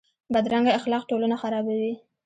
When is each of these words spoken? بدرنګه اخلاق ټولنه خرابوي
بدرنګه 0.33 0.71
اخلاق 0.79 1.03
ټولنه 1.09 1.35
خرابوي 1.41 1.93